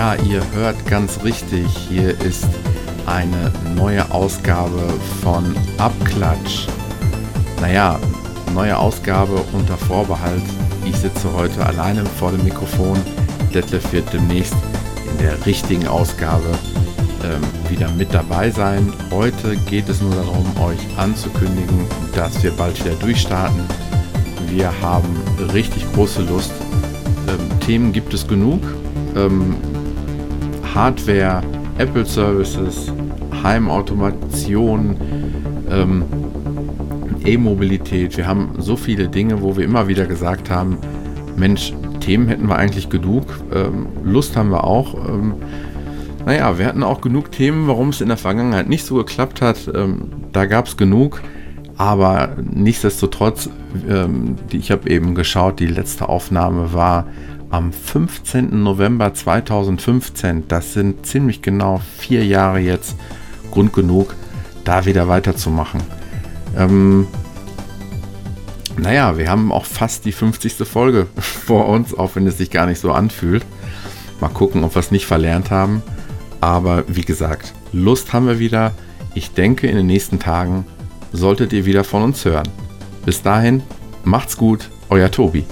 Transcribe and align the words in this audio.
Ja, 0.00 0.14
ihr 0.14 0.42
hört 0.54 0.86
ganz 0.86 1.22
richtig. 1.24 1.66
Hier 1.90 2.18
ist 2.22 2.48
eine 3.04 3.52
neue 3.76 4.10
Ausgabe 4.10 4.94
von 5.22 5.54
Abklatsch. 5.76 6.68
Naja, 7.60 8.00
neue 8.54 8.78
Ausgabe 8.78 9.44
unter 9.52 9.76
Vorbehalt. 9.76 10.42
Ich 10.86 10.96
sitze 10.96 11.30
heute 11.34 11.66
alleine 11.66 12.06
vor 12.06 12.30
dem 12.30 12.42
Mikrofon. 12.44 12.98
Detlef 13.52 13.92
wird 13.92 14.10
demnächst 14.10 14.54
in 15.12 15.18
der 15.18 15.44
richtigen 15.44 15.86
Ausgabe 15.86 16.48
ähm, 17.22 17.42
wieder 17.70 17.90
mit 17.90 18.14
dabei 18.14 18.50
sein. 18.50 18.90
Heute 19.10 19.54
geht 19.68 19.90
es 19.90 20.00
nur 20.00 20.14
darum, 20.14 20.46
euch 20.62 20.80
anzukündigen, 20.96 21.84
dass 22.14 22.42
wir 22.42 22.52
bald 22.52 22.82
wieder 22.82 22.94
durchstarten. 22.94 23.64
Wir 24.48 24.72
haben 24.80 25.14
richtig 25.52 25.84
große 25.92 26.22
Lust. 26.22 26.52
Ähm, 27.28 27.60
Themen 27.60 27.92
gibt 27.92 28.14
es 28.14 28.26
genug. 28.26 28.62
Ähm, 29.14 29.56
Hardware, 30.74 31.42
Apple 31.78 32.04
Services, 32.04 32.92
Heimautomation, 33.42 34.96
ähm, 35.70 36.04
E-Mobilität. 37.24 38.16
Wir 38.16 38.26
haben 38.26 38.54
so 38.58 38.76
viele 38.76 39.08
Dinge, 39.08 39.42
wo 39.42 39.56
wir 39.56 39.64
immer 39.64 39.88
wieder 39.88 40.06
gesagt 40.06 40.50
haben, 40.50 40.78
Mensch, 41.36 41.72
Themen 42.00 42.28
hätten 42.28 42.48
wir 42.48 42.56
eigentlich 42.56 42.88
genug, 42.88 43.24
ähm, 43.54 43.86
Lust 44.02 44.36
haben 44.36 44.50
wir 44.50 44.64
auch. 44.64 44.94
Ähm, 45.08 45.34
naja, 46.26 46.58
wir 46.58 46.66
hatten 46.66 46.82
auch 46.82 47.00
genug 47.00 47.30
Themen, 47.32 47.66
warum 47.66 47.90
es 47.90 48.00
in 48.00 48.08
der 48.08 48.16
Vergangenheit 48.16 48.68
nicht 48.68 48.84
so 48.84 48.96
geklappt 48.96 49.40
hat. 49.42 49.70
Ähm, 49.74 50.10
da 50.32 50.46
gab 50.46 50.66
es 50.66 50.76
genug, 50.76 51.20
aber 51.76 52.36
nichtsdestotrotz, 52.42 53.48
ähm, 53.88 54.36
die, 54.50 54.58
ich 54.58 54.70
habe 54.70 54.88
eben 54.90 55.14
geschaut, 55.14 55.60
die 55.60 55.66
letzte 55.66 56.08
Aufnahme 56.08 56.72
war 56.72 57.06
am 57.50 57.72
15. 57.72 58.62
November 58.62 59.12
2015. 59.12 60.48
Das 60.48 60.72
sind 60.72 61.04
ziemlich 61.04 61.42
genau 61.42 61.80
vier 61.98 62.24
Jahre 62.24 62.60
jetzt 62.60 62.96
Grund 63.50 63.72
genug, 63.72 64.14
da 64.64 64.86
wieder 64.86 65.08
weiterzumachen. 65.08 65.82
Ähm, 66.56 67.08
naja, 68.76 69.18
wir 69.18 69.28
haben 69.28 69.52
auch 69.52 69.64
fast 69.64 70.04
die 70.04 70.12
50. 70.12 70.66
Folge 70.66 71.06
vor 71.16 71.68
uns, 71.68 71.92
auch 71.92 72.14
wenn 72.14 72.26
es 72.26 72.38
sich 72.38 72.50
gar 72.50 72.66
nicht 72.66 72.80
so 72.80 72.92
anfühlt. 72.92 73.44
Mal 74.20 74.28
gucken, 74.28 74.64
ob 74.64 74.74
wir 74.74 74.80
es 74.80 74.90
nicht 74.90 75.06
verlernt 75.06 75.50
haben. 75.50 75.82
Aber 76.40 76.84
wie 76.86 77.02
gesagt, 77.02 77.52
Lust 77.72 78.12
haben 78.12 78.26
wir 78.26 78.38
wieder. 78.38 78.72
Ich 79.14 79.32
denke, 79.32 79.66
in 79.66 79.76
den 79.76 79.86
nächsten 79.86 80.18
Tagen 80.18 80.64
solltet 81.12 81.52
ihr 81.52 81.66
wieder 81.66 81.84
von 81.84 82.02
uns 82.02 82.24
hören. 82.24 82.48
Bis 83.04 83.22
dahin, 83.22 83.62
macht's 84.04 84.36
gut, 84.36 84.70
euer 84.88 85.10
Tobi. 85.10 85.44